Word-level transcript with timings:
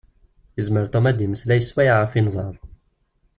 Yezmer 0.57 0.85
Tom 0.91 1.05
ad 1.09 1.15
d-yemmeslay 1.17 1.61
sswayeɛ 1.63 1.97
ɣef 1.99 2.13
yinzaḍ. 2.15 2.55